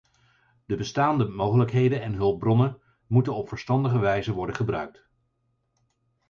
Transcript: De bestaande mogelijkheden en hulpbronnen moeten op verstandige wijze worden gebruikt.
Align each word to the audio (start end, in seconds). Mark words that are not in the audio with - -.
De 0.65 0.75
bestaande 0.75 1.27
mogelijkheden 1.27 2.01
en 2.01 2.13
hulpbronnen 2.13 2.81
moeten 3.07 3.35
op 3.35 3.47
verstandige 3.49 3.99
wijze 3.99 4.33
worden 4.33 4.55
gebruikt. 4.55 5.05